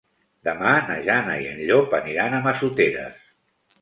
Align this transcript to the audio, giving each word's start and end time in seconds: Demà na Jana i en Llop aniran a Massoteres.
Demà 0.47 0.69
na 0.87 0.95
Jana 1.09 1.35
i 1.43 1.47
en 1.51 1.61
Llop 1.67 1.93
aniran 2.01 2.39
a 2.39 2.43
Massoteres. 2.47 3.21